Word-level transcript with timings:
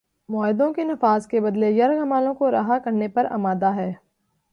معاہدوں 0.29 0.71
کے 0.73 0.83
نفاذ 0.83 1.27
کے 1.27 1.39
بدلے 1.39 1.71
یرغمالوں 1.71 2.33
کو 2.33 2.51
رہا 2.51 2.77
کرنے 2.79 3.07
پر 3.07 3.25
آمادہ 3.31 3.73
ہے 3.75 3.91